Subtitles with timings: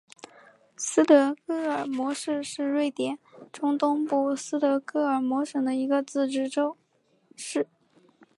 [0.75, 3.19] 斯德哥尔摩市是瑞典
[3.53, 6.49] 中东部斯德哥尔摩省的一个自治
[7.35, 7.67] 市。